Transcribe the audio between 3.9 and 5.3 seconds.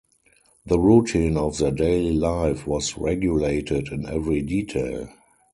every detail.